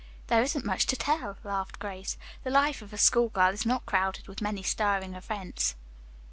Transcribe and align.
"There 0.25 0.41
isn't 0.41 0.65
much 0.65 0.87
to 0.87 0.95
tell," 0.95 1.37
laughed 1.43 1.77
Grace. 1.77 2.17
"The 2.43 2.49
life 2.49 2.81
of 2.81 2.91
a 2.91 2.97
school 2.97 3.29
girl 3.29 3.53
is 3.53 3.67
not 3.67 3.85
crowded 3.85 4.27
with 4.27 4.41
many 4.41 4.63
stirring 4.63 5.13
events." 5.13 5.75